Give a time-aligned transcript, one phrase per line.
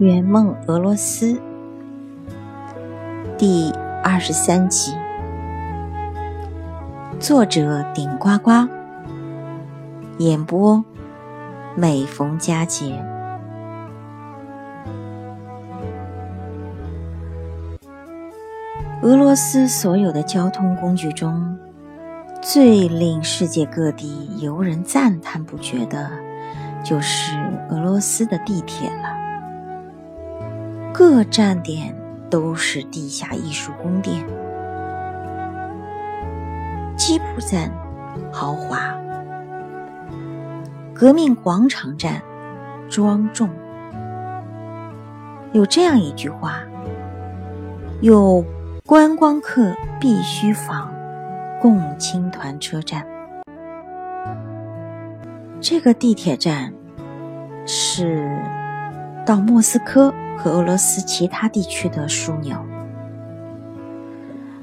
[0.00, 1.38] 圆梦俄罗斯
[3.36, 3.70] 第
[4.02, 4.94] 二十三集，
[7.18, 8.66] 作者顶呱呱，
[10.16, 10.82] 演播
[11.76, 12.98] 每逢佳节。
[19.02, 21.58] 俄罗斯所有的交通工具中，
[22.40, 26.10] 最令世界各地游人赞叹不绝的，
[26.82, 27.36] 就是
[27.68, 29.19] 俄罗斯的地铁了。
[31.00, 31.96] 各站点
[32.28, 34.22] 都是地下艺术宫殿，
[36.94, 37.72] 基普站
[38.30, 38.94] 豪华，
[40.92, 42.20] 革命广场站
[42.90, 43.48] 庄重。
[45.52, 46.58] 有这样一句话：
[48.02, 48.44] 有
[48.84, 50.92] 观光客必须访
[51.62, 53.06] 共青团车站。
[55.62, 56.70] 这个地铁站
[57.64, 58.38] 是
[59.24, 60.12] 到莫斯科。
[60.42, 62.56] 和俄罗斯其他地区的枢纽，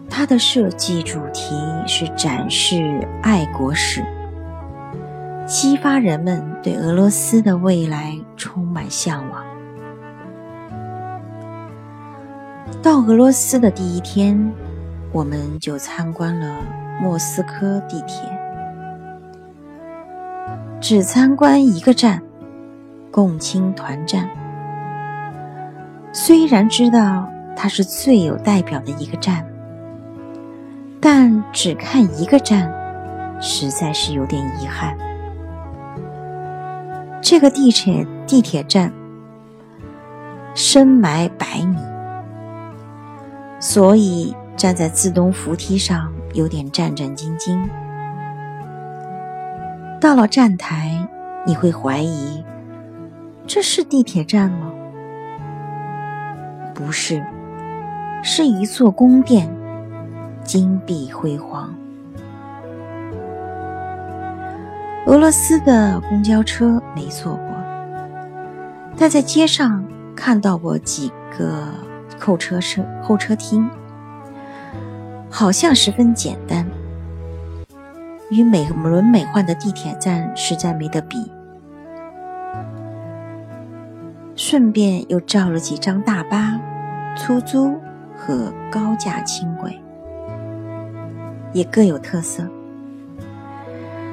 [0.10, 4.04] 它的设计主题是展示爱国史，
[5.46, 9.46] 激发人们对俄罗斯的未来充满向往。
[12.82, 14.52] 到俄罗斯的第一天，
[15.12, 16.58] 我们就参观了
[17.00, 18.28] 莫斯科地铁，
[20.82, 22.20] 只参观一个站——
[23.12, 24.28] 共青团站。
[26.20, 29.46] 虽然知道它是最有代表的一个站，
[31.00, 32.74] 但只看一个站，
[33.40, 34.98] 实在是有点遗憾。
[37.22, 38.92] 这个地铁地铁站
[40.56, 41.78] 深埋百米，
[43.60, 47.64] 所以站在自动扶梯上有点战战兢兢。
[50.02, 51.08] 到了站台，
[51.46, 52.44] 你会怀疑
[53.46, 54.74] 这是地铁站吗？
[56.78, 57.26] 不是，
[58.22, 59.50] 是一座宫殿，
[60.44, 61.74] 金碧辉煌。
[65.08, 67.48] 俄罗斯的公交车没坐过，
[68.96, 69.84] 但在街上
[70.16, 71.64] 看到过几个
[72.20, 73.68] 候车车候车厅，
[75.32, 76.64] 好像十分简单，
[78.30, 81.32] 与美轮美奂的地铁站实在没得比。
[84.38, 86.62] 顺便又照了几张大巴、
[87.16, 87.76] 出租
[88.16, 89.82] 和高架轻轨，
[91.54, 92.48] 也各有特色。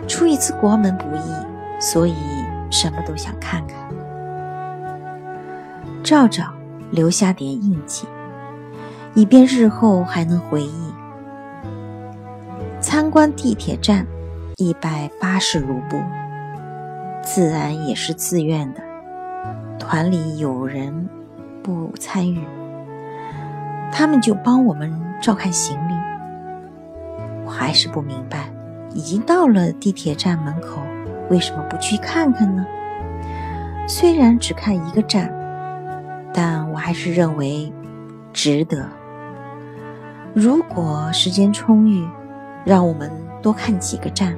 [0.08, 2.14] 出一次国门不易，所以
[2.70, 3.76] 什么都想看看，
[6.02, 6.44] 照照
[6.91, 8.06] 留下点印记，
[9.12, 10.94] 以便日后还能回忆。
[12.80, 14.06] 参观地铁站
[14.56, 15.98] 一百八十卢布，
[17.22, 18.84] 自然也是自愿的。
[19.78, 21.08] 团里有人
[21.62, 22.42] 不参与，
[23.92, 25.94] 他们就帮我们照看行李。
[27.44, 28.50] 我还是不明白，
[28.94, 30.80] 已经到了地铁站门口，
[31.30, 32.64] 为什么不去看看呢？
[33.86, 35.30] 虽然只看一个站，
[36.32, 37.72] 但我还是认为
[38.32, 38.88] 值得。
[40.32, 42.08] 如果时间充裕，
[42.64, 43.10] 让我们
[43.42, 44.34] 多看几个站，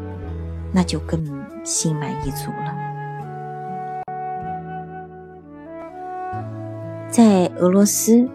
[0.72, 1.24] 那就更
[1.64, 2.74] 心满意足了。
[7.58, 8.28] 俄罗斯，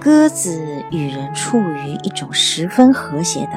[0.00, 0.60] 鸽子
[0.90, 3.52] 与人处于一种十分和谐的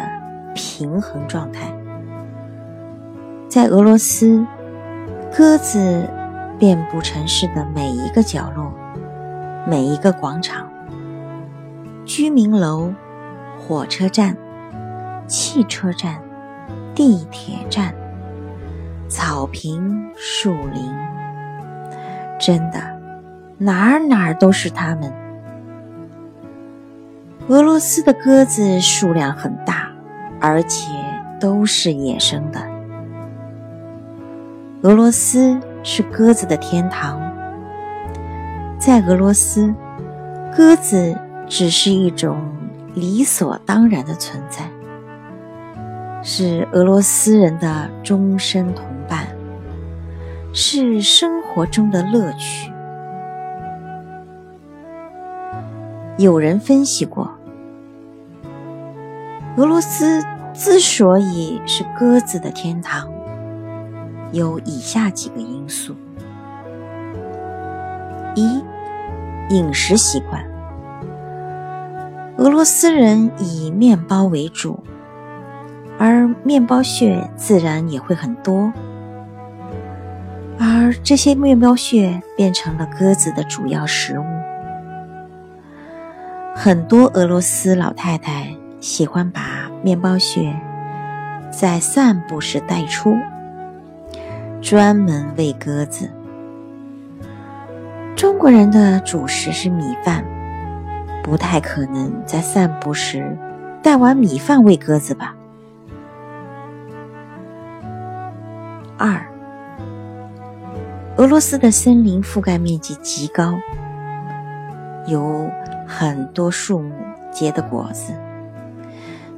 [0.53, 1.74] 平衡状态。
[3.47, 4.46] 在俄罗斯，
[5.35, 6.08] 鸽子
[6.59, 8.72] 遍布城市的每一个角落、
[9.68, 10.69] 每一个广场、
[12.06, 12.94] 居民楼、
[13.58, 14.38] 火车站、
[15.25, 16.22] 汽车站、
[16.94, 17.91] 地铁站、
[19.08, 20.94] 草坪、树林，
[22.40, 22.98] 真的。
[23.62, 25.14] 哪儿哪儿都是它们。
[27.50, 29.91] 俄罗斯的鸽子数量很大，
[30.40, 30.90] 而且
[31.40, 32.59] 都是野生的。
[34.84, 37.20] 俄罗斯是鸽子的天堂。
[38.79, 39.73] 在俄罗斯，
[40.55, 42.40] 鸽子只是一种
[42.94, 44.64] 理所当然的存在，
[46.23, 49.28] 是俄罗斯人的终身同伴，
[50.53, 52.68] 是生活中的乐趣。
[56.19, 57.31] 有人分析过，
[59.55, 60.21] 俄罗斯
[60.53, 63.09] 之所以是鸽子的天堂，
[64.33, 65.95] 有以下几个因素：
[68.35, 68.61] 一、
[69.47, 70.43] 饮食习惯，
[72.35, 74.83] 俄罗斯人以面包为主，
[75.97, 78.73] 而面包屑自然也会很多。
[80.59, 84.39] 而这些面包屑变成了鸽子的主要食物。
[86.55, 90.53] 很多俄罗斯老太太喜欢把面包屑
[91.51, 93.16] 在散步时带出，
[94.61, 96.09] 专门喂鸽子。
[98.16, 100.25] 中国人的主食是米饭，
[101.23, 103.37] 不太可能在散步时
[103.81, 105.34] 带碗米饭喂鸽子吧？
[108.97, 109.25] 二，
[111.16, 113.57] 俄罗斯的森林覆盖面积极高，
[115.07, 115.49] 有
[115.91, 116.94] 很多树木
[117.32, 118.14] 结的果子，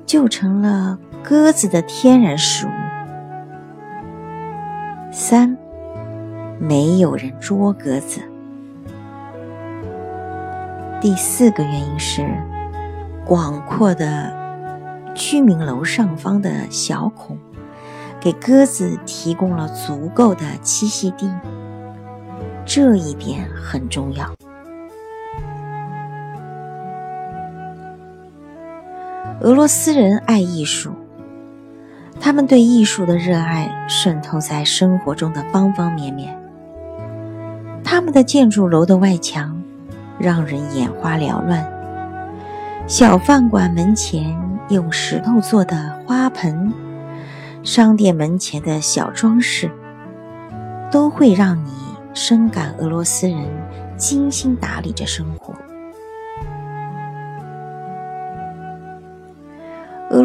[0.06, 2.69] 就成了鸽子的天然食物。
[5.13, 5.57] 三，
[6.59, 8.19] 没有人捉鸽子。
[11.00, 12.27] 第四个原因是，
[13.25, 14.33] 广阔的
[15.15, 17.38] 居民楼上方的小孔。
[18.19, 21.27] 给鸽子提供了足够的栖息地，
[22.63, 24.30] 这一点很重要。
[29.41, 30.91] 俄罗斯人爱艺术，
[32.19, 36.39] 他们对艺术的热爱渗透在生活中的方方面面。
[37.83, 39.59] 他们的建筑楼的外墙
[40.19, 41.67] 让人眼花缭乱，
[42.85, 44.38] 小饭馆门前
[44.69, 46.71] 用石头做的花盆。
[47.63, 49.71] 商店门前的小装饰，
[50.91, 51.71] 都会让你
[52.13, 53.43] 深感俄罗斯人
[53.97, 55.55] 精心打理着生活。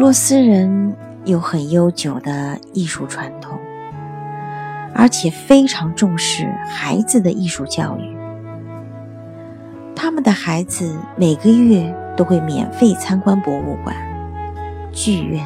[0.07, 0.95] 俄罗斯人
[1.25, 3.59] 有很悠久的艺术传统，
[4.95, 8.15] 而且非常重视孩子的艺术教育。
[9.93, 13.93] 他们的孩子每个月都会免费参观博物馆、
[14.93, 15.45] 剧院、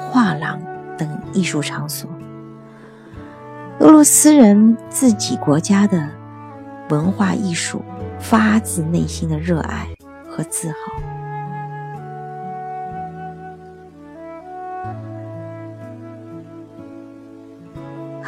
[0.00, 0.58] 画廊。
[0.96, 2.08] 等艺术场所，
[3.80, 6.08] 俄罗斯人自己国家的
[6.88, 7.82] 文化艺术
[8.18, 9.86] 发自内心的热爱
[10.26, 11.13] 和自豪。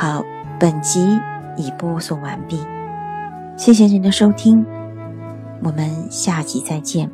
[0.09, 0.25] 好，
[0.61, 1.19] 本集
[1.57, 2.65] 已播送完毕，
[3.57, 4.65] 谢谢您的收听，
[5.65, 7.11] 我们下集再见。